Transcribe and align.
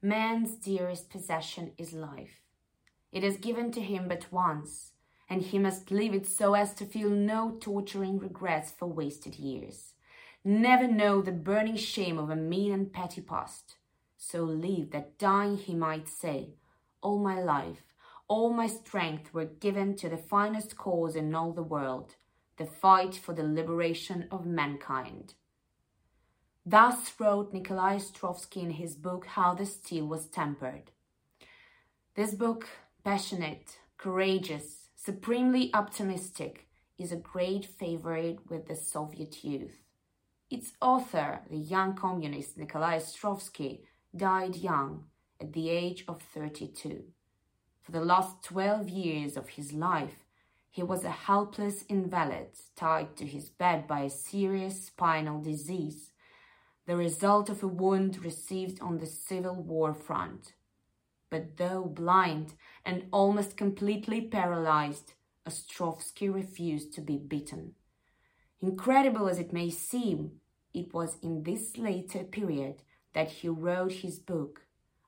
Man's 0.00 0.54
dearest 0.54 1.10
possession 1.10 1.72
is 1.76 1.92
life. 1.92 2.42
It 3.10 3.24
is 3.24 3.36
given 3.36 3.72
to 3.72 3.80
him 3.80 4.06
but 4.06 4.30
once, 4.30 4.92
and 5.28 5.42
he 5.42 5.58
must 5.58 5.90
live 5.90 6.14
it 6.14 6.24
so 6.24 6.54
as 6.54 6.72
to 6.74 6.84
feel 6.84 7.10
no 7.10 7.56
torturing 7.60 8.20
regrets 8.20 8.70
for 8.70 8.86
wasted 8.86 9.34
years. 9.34 9.94
Never 10.44 10.86
know 10.86 11.20
the 11.20 11.32
burning 11.32 11.74
shame 11.74 12.16
of 12.16 12.30
a 12.30 12.36
mean 12.36 12.70
and 12.70 12.92
petty 12.92 13.20
past. 13.20 13.74
So 14.16 14.44
live 14.44 14.92
that 14.92 15.18
dying 15.18 15.56
he 15.56 15.74
might 15.74 16.08
say, 16.08 16.54
All 17.02 17.18
my 17.18 17.42
life, 17.42 17.82
all 18.28 18.52
my 18.52 18.68
strength 18.68 19.34
were 19.34 19.46
given 19.46 19.96
to 19.96 20.08
the 20.08 20.16
finest 20.16 20.76
cause 20.76 21.16
in 21.16 21.34
all 21.34 21.52
the 21.52 21.62
world, 21.62 22.14
the 22.56 22.66
fight 22.66 23.16
for 23.16 23.32
the 23.32 23.42
liberation 23.42 24.28
of 24.30 24.46
mankind. 24.46 25.34
Thus 26.70 27.18
wrote 27.18 27.54
Nikolai 27.54 27.96
Ostrovsky 27.96 28.60
in 28.60 28.72
his 28.72 28.94
book 28.94 29.24
How 29.24 29.54
the 29.54 29.64
Steel 29.64 30.04
Was 30.04 30.26
Tempered. 30.26 30.90
This 32.14 32.34
book, 32.34 32.68
passionate, 33.02 33.78
courageous, 33.96 34.90
supremely 34.94 35.70
optimistic, 35.72 36.66
is 36.98 37.10
a 37.10 37.16
great 37.16 37.64
favorite 37.64 38.40
with 38.50 38.68
the 38.68 38.76
Soviet 38.76 39.42
youth. 39.42 39.78
Its 40.50 40.72
author, 40.82 41.40
the 41.48 41.56
young 41.56 41.94
communist 41.94 42.58
Nikolai 42.58 42.98
Ostrovsky, 42.98 43.84
died 44.14 44.54
young 44.54 45.04
at 45.40 45.54
the 45.54 45.70
age 45.70 46.04
of 46.06 46.20
32. 46.20 47.02
For 47.80 47.92
the 47.92 48.04
last 48.04 48.42
12 48.42 48.90
years 48.90 49.38
of 49.38 49.48
his 49.48 49.72
life, 49.72 50.26
he 50.68 50.82
was 50.82 51.02
a 51.04 51.10
helpless 51.10 51.84
invalid 51.88 52.50
tied 52.76 53.16
to 53.16 53.24
his 53.24 53.48
bed 53.48 53.88
by 53.88 54.00
a 54.00 54.10
serious 54.10 54.84
spinal 54.84 55.40
disease, 55.40 56.10
the 56.88 56.96
result 56.96 57.50
of 57.50 57.62
a 57.62 57.68
wound 57.68 58.24
received 58.24 58.80
on 58.80 58.96
the 58.96 59.04
Civil 59.04 59.56
War 59.56 59.92
front. 59.92 60.54
But 61.28 61.58
though 61.58 61.84
blind 61.84 62.54
and 62.82 63.04
almost 63.12 63.58
completely 63.58 64.22
paralyzed, 64.22 65.12
Ostrovsky 65.46 66.32
refused 66.32 66.94
to 66.94 67.02
be 67.02 67.18
beaten. 67.18 67.74
Incredible 68.62 69.28
as 69.28 69.38
it 69.38 69.52
may 69.52 69.68
seem, 69.68 70.40
it 70.72 70.94
was 70.94 71.18
in 71.22 71.42
this 71.42 71.76
later 71.76 72.24
period 72.24 72.76
that 73.12 73.32
he 73.32 73.50
wrote 73.50 73.92
his 73.92 74.18
book, 74.18 74.62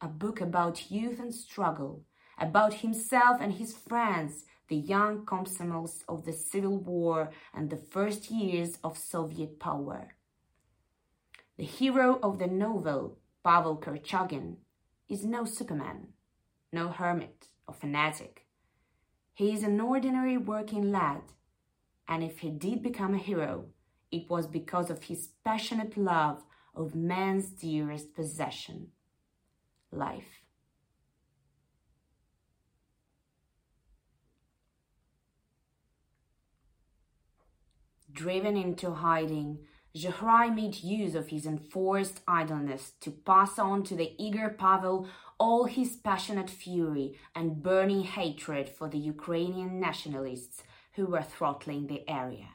a 0.00 0.06
book 0.06 0.40
about 0.40 0.92
youth 0.92 1.18
and 1.18 1.34
struggle, 1.34 2.04
about 2.38 2.74
himself 2.74 3.38
and 3.40 3.54
his 3.54 3.74
friends, 3.74 4.44
the 4.68 4.76
young 4.76 5.26
Komsomols 5.26 6.04
of 6.08 6.24
the 6.24 6.32
Civil 6.32 6.78
War 6.78 7.30
and 7.52 7.68
the 7.68 7.84
first 7.94 8.30
years 8.30 8.78
of 8.84 8.96
Soviet 8.96 9.58
power. 9.58 10.14
The 11.56 11.64
hero 11.64 12.18
of 12.20 12.38
the 12.38 12.48
novel, 12.48 13.18
Pavel 13.44 13.76
Korchagin, 13.76 14.56
is 15.08 15.24
no 15.24 15.44
superman, 15.44 16.08
no 16.72 16.88
hermit 16.88 17.48
or 17.68 17.74
fanatic. 17.74 18.46
He 19.34 19.52
is 19.52 19.62
an 19.62 19.80
ordinary 19.80 20.36
working 20.36 20.90
lad, 20.90 21.22
and 22.08 22.24
if 22.24 22.40
he 22.40 22.50
did 22.50 22.82
become 22.82 23.14
a 23.14 23.18
hero, 23.18 23.66
it 24.10 24.28
was 24.28 24.46
because 24.48 24.90
of 24.90 25.04
his 25.04 25.28
passionate 25.44 25.96
love 25.96 26.42
of 26.74 26.94
man's 26.94 27.50
dearest 27.50 28.14
possession 28.14 28.88
life. 29.92 30.42
Driven 38.12 38.56
into 38.56 38.92
hiding, 38.92 39.58
Zhukhrai 39.96 40.52
made 40.52 40.82
use 40.82 41.14
of 41.14 41.28
his 41.28 41.46
enforced 41.46 42.20
idleness 42.26 42.94
to 43.00 43.12
pass 43.12 43.58
on 43.60 43.84
to 43.84 43.94
the 43.94 44.12
eager 44.18 44.48
Pavel 44.48 45.06
all 45.38 45.64
his 45.64 45.96
passionate 45.96 46.50
fury 46.50 47.16
and 47.34 47.62
burning 47.62 48.02
hatred 48.02 48.68
for 48.68 48.88
the 48.88 48.98
Ukrainian 48.98 49.78
nationalists 49.78 50.64
who 50.94 51.06
were 51.06 51.22
throttling 51.22 51.86
the 51.86 52.08
area. 52.08 52.48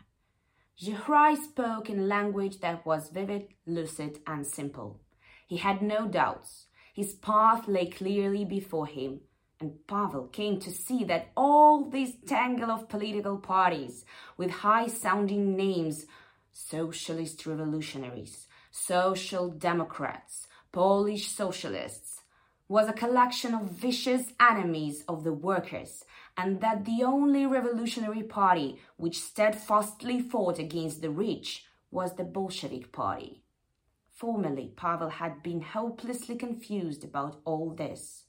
Zhukhrai 0.82 1.36
spoke 1.38 1.90
in 1.90 2.10
language 2.10 2.60
that 2.60 2.86
was 2.86 3.10
vivid, 3.10 3.48
lucid, 3.66 4.20
and 4.28 4.46
simple. 4.46 5.00
He 5.48 5.58
had 5.58 5.82
no 5.82 6.08
doubts. 6.08 6.68
His 6.94 7.14
path 7.14 7.68
lay 7.68 7.88
clearly 7.88 8.44
before 8.44 8.88
him, 8.88 9.22
and 9.60 9.86
Pavel 9.88 10.28
came 10.28 10.60
to 10.60 10.72
see 10.72 11.04
that 11.06 11.30
all 11.36 11.90
this 11.90 12.14
tangle 12.26 12.72
of 12.72 12.90
political 12.90 13.38
parties 13.38 14.06
with 14.38 14.52
high 14.52 14.88
sounding 14.88 15.56
names 15.56 16.06
socialist 16.68 17.46
revolutionaries, 17.46 18.48
social 18.70 19.50
democrats, 19.50 20.48
Polish 20.72 21.30
socialists 21.30 22.22
was 22.68 22.88
a 22.88 22.94
collection 22.94 23.56
of 23.56 23.72
vicious 23.72 24.34
enemies 24.40 25.04
of 25.08 25.24
the 25.24 25.34
workers 25.34 26.04
and 26.38 26.62
that 26.62 26.86
the 26.86 27.04
only 27.04 27.46
revolutionary 27.46 28.24
party 28.24 28.78
which 28.98 29.20
steadfastly 29.20 30.20
fought 30.22 30.60
against 30.60 31.02
the 31.02 31.10
rich 31.10 31.66
was 31.92 32.16
the 32.16 32.24
Bolshevik 32.24 32.92
party. 32.92 33.42
Formerly, 34.12 34.74
Pavel 34.76 35.10
had 35.10 35.42
been 35.42 35.62
hopelessly 35.62 36.36
confused 36.36 37.04
about 37.04 37.40
all 37.46 37.74
this. 37.74 38.26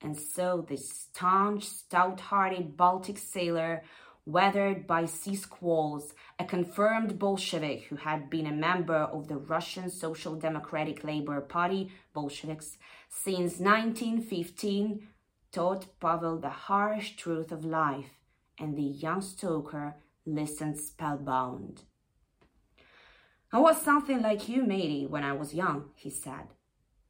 And 0.00 0.18
so 0.18 0.64
this 0.66 0.90
staunch, 0.90 1.64
stout-hearted 1.64 2.76
Baltic 2.76 3.18
sailor, 3.18 3.82
weathered 4.26 4.86
by 4.86 5.04
sea 5.04 5.36
squalls, 5.36 6.14
a 6.38 6.44
confirmed 6.44 7.18
Bolshevik 7.18 7.84
who 7.84 7.96
had 7.96 8.30
been 8.30 8.46
a 8.46 8.52
member 8.52 8.96
of 8.96 9.28
the 9.28 9.36
Russian 9.36 9.90
Social 9.90 10.34
Democratic 10.34 11.04
Labor 11.04 11.40
Party, 11.40 11.92
Bolsheviks, 12.12 12.78
since 13.08 13.58
1915, 13.58 15.06
taught 15.52 16.00
Pavel 16.00 16.38
the 16.38 16.48
harsh 16.48 17.16
truth 17.16 17.52
of 17.52 17.64
life, 17.64 18.10
and 18.58 18.76
the 18.76 18.82
young 18.82 19.20
stoker 19.20 19.96
listened 20.26 20.78
spellbound. 20.78 21.82
I 23.52 23.58
was 23.58 23.80
something 23.80 24.20
like 24.20 24.48
you, 24.48 24.64
matey, 24.64 25.06
when 25.06 25.22
I 25.22 25.32
was 25.32 25.54
young, 25.54 25.90
he 25.94 26.10
said. 26.10 26.48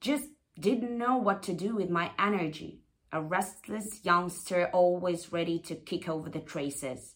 Just 0.00 0.28
didn't 0.58 0.98
know 0.98 1.16
what 1.16 1.42
to 1.44 1.54
do 1.54 1.74
with 1.74 1.88
my 1.88 2.10
energy. 2.18 2.83
A 3.14 3.22
restless 3.22 4.04
youngster 4.04 4.68
always 4.72 5.32
ready 5.32 5.60
to 5.60 5.76
kick 5.76 6.08
over 6.08 6.28
the 6.28 6.40
traces. 6.40 7.14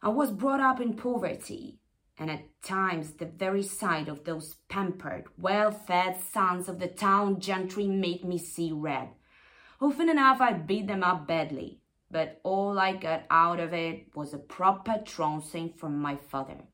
I 0.00 0.08
was 0.08 0.30
brought 0.30 0.60
up 0.60 0.80
in 0.80 0.94
poverty, 0.94 1.80
and 2.16 2.30
at 2.30 2.62
times 2.62 3.14
the 3.14 3.26
very 3.26 3.64
sight 3.64 4.06
of 4.06 4.22
those 4.22 4.54
pampered, 4.68 5.24
well 5.36 5.72
fed 5.72 6.20
sons 6.20 6.68
of 6.68 6.78
the 6.78 6.86
town 6.86 7.40
gentry 7.40 7.88
made 7.88 8.24
me 8.24 8.38
see 8.38 8.70
red. 8.70 9.08
Often 9.80 10.10
enough, 10.10 10.40
I 10.40 10.52
beat 10.52 10.86
them 10.86 11.02
up 11.02 11.26
badly, 11.26 11.80
but 12.08 12.40
all 12.44 12.78
I 12.78 12.92
got 12.92 13.24
out 13.28 13.58
of 13.58 13.74
it 13.74 14.14
was 14.14 14.32
a 14.32 14.38
proper 14.38 15.02
trouncing 15.04 15.72
from 15.76 15.98
my 15.98 16.14
father. 16.14 16.68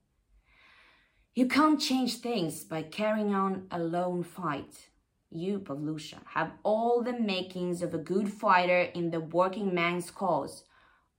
You 1.34 1.46
can't 1.46 1.80
change 1.80 2.18
things 2.18 2.64
by 2.64 2.82
carrying 2.82 3.34
on 3.34 3.66
a 3.70 3.78
lone 3.78 4.22
fight. 4.22 4.90
You, 5.34 5.60
Pavlusha, 5.60 6.18
have 6.34 6.52
all 6.62 7.02
the 7.02 7.18
makings 7.18 7.82
of 7.82 7.94
a 7.94 7.98
good 7.98 8.30
fighter 8.30 8.82
in 8.82 9.10
the 9.10 9.20
working 9.20 9.74
man's 9.74 10.10
cause, 10.10 10.64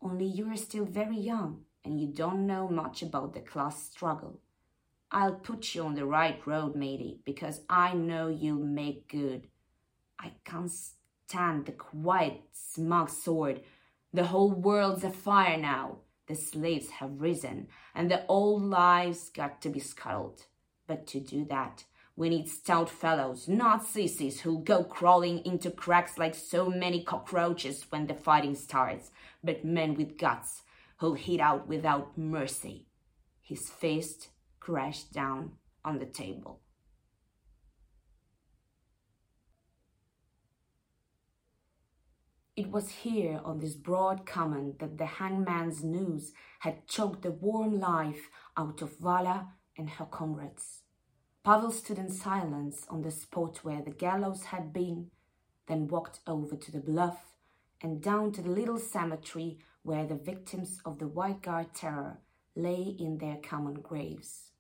only 0.01 0.25
you 0.25 0.51
are 0.51 0.57
still 0.57 0.85
very 0.85 1.18
young 1.18 1.62
and 1.84 2.00
you 2.00 2.07
don't 2.07 2.46
know 2.46 2.68
much 2.68 3.02
about 3.02 3.34
the 3.34 3.40
class 3.40 3.81
struggle. 3.81 4.40
I'll 5.12 5.35
put 5.35 5.73
you 5.73 5.84
on 5.84 5.96
the 5.96 6.06
right 6.06 6.46
road, 6.46 6.75
matey, 6.75 7.19
because 7.25 7.62
I 7.69 7.94
know 7.94 8.28
you'll 8.28 8.66
make 8.66 9.07
good. 9.07 9.47
I 10.19 10.34
can't 10.44 10.72
stand 10.72 11.66
the 11.66 11.72
quiet, 11.72 12.41
smug 12.52 13.09
sword. 13.09 13.62
The 14.13 14.25
whole 14.25 14.52
world's 14.52 15.03
afire 15.03 15.57
now. 15.57 15.97
The 16.28 16.35
slaves 16.35 16.90
have 16.90 17.22
risen, 17.22 17.68
and 17.94 18.09
the 18.09 18.25
old 18.28 18.63
lives 18.63 19.29
got 19.29 19.62
to 19.62 19.69
be 19.69 19.79
scuttled. 19.79 20.46
But 20.88 21.06
to 21.07 21.19
do 21.19 21.46
that, 21.46 21.84
we 22.16 22.29
need 22.29 22.47
stout 22.47 22.90
fellows, 22.90 23.47
not 23.47 23.85
sissies 23.85 24.41
who'll 24.41 24.59
go 24.59 24.84
crawling 24.84 25.43
into 25.46 25.72
cracks 25.72 26.17
like 26.17 26.35
so 26.35 26.70
many 26.70 27.03
cockroaches 27.03 27.85
when 27.90 28.05
the 28.05 28.14
fighting 28.14 28.55
starts, 28.55 29.09
but 29.43 29.66
men 29.66 29.96
with 29.96 30.17
guts 30.17 30.61
who'll 30.97 31.16
hit 31.16 31.40
out 31.40 31.67
without 31.67 32.17
mercy. 32.17 32.85
His 33.41 33.67
fist 33.70 34.29
crashed 34.59 35.11
down 35.11 35.53
on 35.84 35.97
the 35.97 36.05
table. 36.05 36.61
It 42.55 42.70
was 42.70 42.90
here 42.90 43.41
on 43.43 43.58
this 43.58 43.73
broad 43.73 44.28
common 44.28 44.76
that 44.79 44.99
the 44.99 45.08
hangman's 45.08 45.84
noose 45.84 46.32
had 46.59 46.88
choked 46.88 47.23
the 47.23 47.32
warm 47.32 47.79
life 47.79 48.29
out 48.55 48.84
of 48.84 48.99
Vala 48.99 49.53
and 49.76 49.90
her 49.90 50.05
comrades. 50.05 50.83
Pavel 51.43 51.72
stood 51.72 51.97
in 51.99 52.09
silence 52.09 52.85
on 52.90 53.01
the 53.01 53.11
spot 53.11 53.66
where 53.66 53.81
the 53.81 53.91
gallows 53.91 54.43
had 54.43 54.72
been, 54.72 55.11
then 55.67 55.90
walked 55.90 56.22
over 56.25 56.55
to 56.55 56.72
the 56.72 56.79
bluff 56.79 57.34
and 57.81 58.01
down 58.01 58.31
to 58.31 58.41
the 58.41 58.49
little 58.49 58.79
cemetery 58.79 59.59
where 59.81 60.05
the 60.05 60.16
victims 60.16 60.79
of 60.85 60.99
the 60.99 61.07
White 61.07 61.41
Guard 61.41 61.73
terror 61.75 62.19
lay 62.55 62.95
in 62.97 63.17
their 63.17 63.35
common 63.35 63.81
graves. 63.81 64.51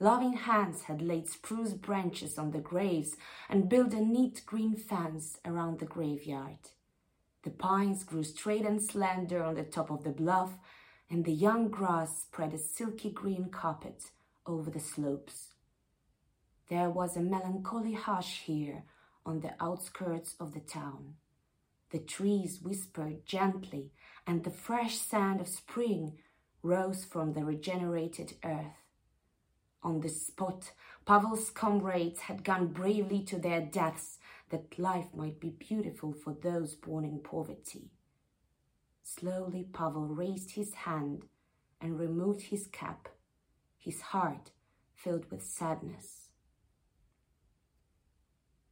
Loving 0.00 0.32
hands 0.32 0.84
had 0.84 1.02
laid 1.02 1.28
spruce 1.28 1.74
branches 1.74 2.38
on 2.38 2.52
the 2.52 2.60
graves 2.60 3.16
and 3.50 3.68
built 3.68 3.92
a 3.92 4.00
neat 4.00 4.42
green 4.46 4.76
fence 4.76 5.38
around 5.44 5.78
the 5.78 5.84
graveyard. 5.84 6.70
The 7.42 7.50
pines 7.50 8.04
grew 8.04 8.22
straight 8.22 8.64
and 8.64 8.80
slender 8.80 9.42
on 9.42 9.56
the 9.56 9.62
top 9.62 9.90
of 9.90 10.04
the 10.04 10.10
bluff, 10.10 10.56
and 11.10 11.26
the 11.26 11.32
young 11.32 11.68
grass 11.68 12.22
spread 12.22 12.54
a 12.54 12.58
silky 12.58 13.10
green 13.10 13.50
carpet 13.50 14.10
over 14.46 14.70
the 14.70 14.80
slopes. 14.80 15.48
There 16.68 16.90
was 16.90 17.16
a 17.16 17.20
melancholy 17.20 17.94
hush 17.94 18.42
here 18.42 18.84
on 19.24 19.40
the 19.40 19.54
outskirts 19.60 20.34
of 20.38 20.52
the 20.52 20.60
town. 20.60 21.14
The 21.90 21.98
trees 21.98 22.60
whispered 22.60 23.24
gently, 23.24 23.92
and 24.26 24.44
the 24.44 24.50
fresh 24.50 24.98
sand 24.98 25.40
of 25.40 25.48
spring 25.48 26.18
rose 26.62 27.04
from 27.04 27.32
the 27.32 27.44
regenerated 27.44 28.34
earth. 28.44 28.84
On 29.82 30.00
this 30.00 30.26
spot, 30.26 30.72
Pavel's 31.06 31.50
comrades 31.50 32.20
had 32.20 32.44
gone 32.44 32.66
bravely 32.66 33.22
to 33.22 33.38
their 33.38 33.62
deaths 33.62 34.18
that 34.50 34.78
life 34.78 35.06
might 35.14 35.40
be 35.40 35.50
beautiful 35.50 36.12
for 36.12 36.34
those 36.34 36.74
born 36.74 37.04
in 37.04 37.20
poverty. 37.20 37.90
Slowly, 39.02 39.66
Pavel 39.72 40.08
raised 40.08 40.50
his 40.50 40.74
hand 40.74 41.24
and 41.80 41.98
removed 41.98 42.42
his 42.42 42.66
cap, 42.66 43.08
his 43.78 44.00
heart 44.00 44.50
filled 44.94 45.30
with 45.30 45.42
sadness. 45.42 46.27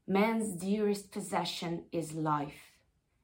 Man's 0.08 0.52
dearest 0.52 1.10
possession 1.10 1.86
is 1.90 2.12
life. 2.12 2.76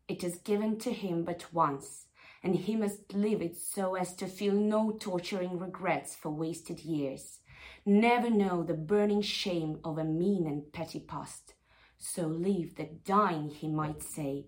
It 0.09 0.25
is 0.25 0.39
given 0.39 0.81
to 0.81 0.93
him 0.93 1.23
but 1.23 1.53
once, 1.53 2.07
and 2.43 2.57
he 2.57 2.75
must 2.75 3.15
live 3.15 3.41
it 3.41 3.57
so 3.57 3.95
as 3.95 4.15
to 4.17 4.27
feel 4.27 4.53
no 4.53 4.91
torturing 4.91 5.61
regrets 5.61 6.17
for 6.17 6.31
wasted 6.31 6.81
years, 6.81 7.39
never 7.87 8.29
know 8.29 8.65
the 8.65 8.75
burning 8.75 9.23
shame 9.23 9.79
of 9.85 9.97
a 9.97 10.03
mean 10.03 10.45
and 10.45 10.73
petty 10.73 10.99
past. 10.99 11.55
So 11.99 12.27
live 12.27 12.75
that 12.75 13.05
dying 13.05 13.51
he 13.51 13.69
might 13.69 14.03
say, 14.03 14.47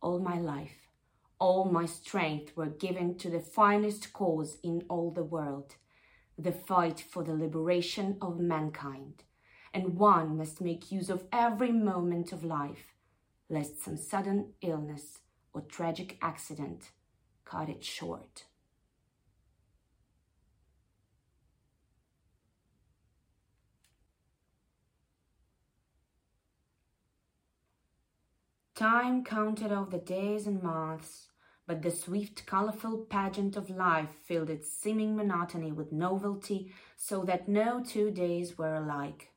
All 0.00 0.20
my 0.20 0.38
life, 0.38 0.90
all 1.40 1.64
my 1.64 1.86
strength 1.86 2.56
were 2.56 2.66
given 2.66 3.18
to 3.18 3.28
the 3.28 3.40
finest 3.40 4.12
cause 4.12 4.58
in 4.62 4.84
all 4.88 5.10
the 5.10 5.24
world, 5.24 5.74
the 6.38 6.52
fight 6.52 7.00
for 7.00 7.24
the 7.24 7.34
liberation 7.34 8.16
of 8.22 8.38
mankind. 8.38 9.24
And 9.74 9.98
one 9.98 10.36
must 10.36 10.60
make 10.60 10.92
use 10.92 11.10
of 11.10 11.24
every 11.32 11.72
moment 11.72 12.30
of 12.30 12.44
life, 12.44 12.94
lest 13.50 13.82
some 13.82 13.96
sudden 13.96 14.52
illness 14.62 15.18
or 15.52 15.62
tragic 15.62 16.16
accident 16.22 16.92
cut 17.44 17.68
it 17.68 17.84
short. 17.84 18.44
Time 28.76 29.24
counted 29.24 29.72
off 29.72 29.90
the 29.90 29.98
days 29.98 30.46
and 30.46 30.62
months, 30.62 31.26
but 31.66 31.82
the 31.82 31.90
swift, 31.90 32.46
colorful 32.46 32.98
pageant 32.98 33.56
of 33.56 33.70
life 33.70 34.10
filled 34.24 34.50
its 34.50 34.70
seeming 34.70 35.16
monotony 35.16 35.72
with 35.72 35.90
novelty, 35.90 36.72
so 36.96 37.24
that 37.24 37.48
no 37.48 37.82
two 37.82 38.12
days 38.12 38.56
were 38.56 38.76
alike 38.76 39.33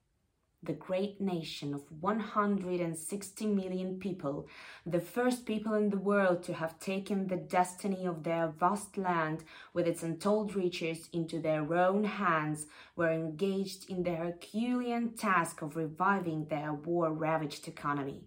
the 0.64 0.74
great 0.74 1.22
nation 1.22 1.74
of 1.74 1.84
160 2.02 3.46
million 3.46 4.00
people, 4.00 4.48
the 4.86 5.00
first 5.00 5.46
people 5.46 5.76
in 5.76 5.90
the 5.92 5.98
world 5.98 6.42
to 6.44 6.54
have 6.54 6.80
taken 6.80 7.28
the 7.28 7.38
destiny 7.38 8.06
of 8.06 8.24
their 8.24 8.48
vast 8.48 8.98
land 8.98 9.44
with 9.74 9.88
its 9.88 10.02
untold 10.02 10.56
riches 10.56 11.10
into 11.14 11.40
their 11.40 11.74
own 11.74 12.04
hands, 12.04 12.66
were 12.96 13.12
engaged 13.12 13.90
in 13.90 14.04
the 14.04 14.16
Herculean 14.16 15.14
task 15.14 15.62
of 15.62 15.76
reviving 15.76 16.46
their 16.46 16.74
war 16.74 17.14
ravaged 17.14 17.68
economy. 17.68 18.24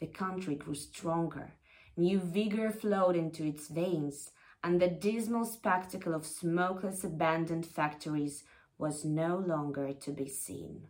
The 0.00 0.06
country 0.06 0.56
grew 0.56 0.74
stronger, 0.74 1.54
new 1.96 2.20
vigor 2.20 2.70
flowed 2.70 3.16
into 3.16 3.42
its 3.42 3.68
veins, 3.68 4.32
and 4.62 4.80
the 4.80 4.88
dismal 4.88 5.46
spectacle 5.46 6.14
of 6.14 6.26
smokeless 6.26 7.04
abandoned 7.04 7.66
factories 7.66 8.44
was 8.76 9.04
no 9.04 9.36
longer 9.36 9.92
to 9.92 10.10
be 10.10 10.28
seen. 10.28 10.88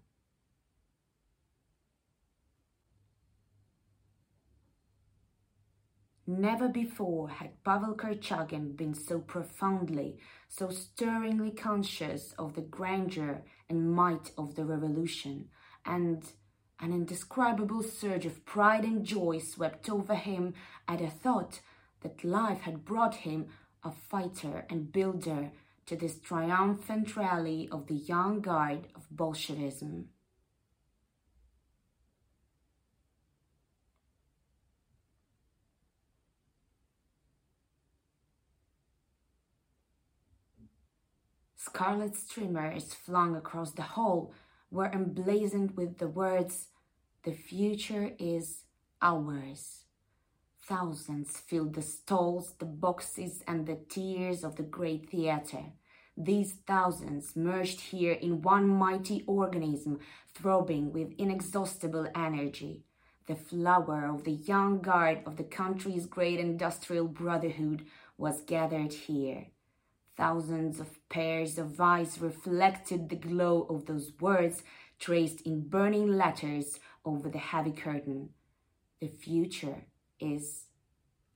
Never 6.26 6.68
before 6.68 7.28
had 7.28 7.62
Pavel 7.64 7.94
Korchagin 7.94 8.76
been 8.76 8.94
so 8.94 9.18
profoundly, 9.18 10.18
so 10.48 10.70
stirringly 10.70 11.50
conscious 11.50 12.32
of 12.38 12.54
the 12.54 12.62
grandeur 12.62 13.42
and 13.68 13.92
might 13.92 14.32
of 14.38 14.54
the 14.54 14.64
revolution, 14.64 15.50
and 15.84 16.24
an 16.80 16.92
indescribable 16.92 17.82
surge 17.82 18.24
of 18.24 18.46
pride 18.46 18.84
and 18.84 19.04
joy 19.04 19.38
swept 19.38 19.90
over 19.90 20.14
him 20.14 20.54
at 20.88 21.00
the 21.00 21.08
thought 21.08 21.60
that 22.00 22.24
life 22.24 22.62
had 22.62 22.86
brought 22.86 23.16
him, 23.16 23.48
a 23.82 23.92
fighter 23.92 24.64
and 24.70 24.92
builder, 24.92 25.52
to 25.84 25.94
this 25.94 26.18
triumphant 26.18 27.16
rally 27.16 27.68
of 27.70 27.86
the 27.86 27.94
young 27.94 28.40
guard 28.40 28.88
of 28.94 29.06
Bolshevism. 29.10 30.08
Scarlet 41.66 42.14
streamers 42.14 42.92
flung 42.92 43.34
across 43.34 43.72
the 43.72 43.94
hall 43.96 44.34
were 44.70 44.92
emblazoned 44.92 45.74
with 45.78 45.96
the 45.96 46.06
words, 46.06 46.68
The 47.22 47.32
future 47.32 48.12
is 48.18 48.64
ours. 49.00 49.84
Thousands 50.62 51.38
filled 51.38 51.72
the 51.72 51.80
stalls, 51.80 52.52
the 52.58 52.66
boxes, 52.66 53.42
and 53.48 53.66
the 53.66 53.78
tiers 53.88 54.44
of 54.44 54.56
the 54.56 54.62
great 54.62 55.08
theater. 55.08 55.72
These 56.18 56.52
thousands 56.66 57.34
merged 57.34 57.80
here 57.80 58.12
in 58.12 58.42
one 58.42 58.68
mighty 58.68 59.24
organism, 59.26 60.00
throbbing 60.34 60.92
with 60.92 61.14
inexhaustible 61.16 62.08
energy. 62.14 62.84
The 63.26 63.36
flower 63.36 64.04
of 64.04 64.24
the 64.24 64.32
young 64.32 64.82
guard 64.82 65.22
of 65.24 65.38
the 65.38 65.44
country's 65.44 66.04
great 66.04 66.38
industrial 66.38 67.08
brotherhood 67.08 67.86
was 68.18 68.42
gathered 68.42 68.92
here. 68.92 69.46
Thousands 70.16 70.78
of 70.78 71.08
pairs 71.08 71.58
of 71.58 71.80
eyes 71.80 72.20
reflected 72.20 73.08
the 73.08 73.16
glow 73.16 73.66
of 73.68 73.86
those 73.86 74.12
words 74.20 74.62
traced 74.98 75.40
in 75.40 75.68
burning 75.68 76.16
letters 76.16 76.78
over 77.04 77.28
the 77.28 77.38
heavy 77.38 77.72
curtain. 77.72 78.30
The 79.00 79.08
future 79.08 79.86
is 80.20 80.66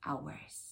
ours. 0.05 0.68